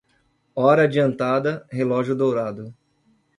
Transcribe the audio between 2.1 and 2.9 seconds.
dourado.